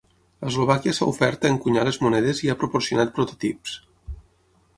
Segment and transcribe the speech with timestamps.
[0.51, 3.77] Eslovàquia s'ha ofert a encunyar les monedes i ha proporcionat prototips.